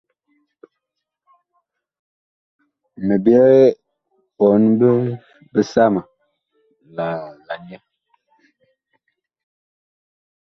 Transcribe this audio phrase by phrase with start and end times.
[3.05, 3.59] Mi byɛɛ
[4.37, 4.63] ɓɔɔn
[5.53, 6.01] bisama
[7.47, 7.77] la nyɛ.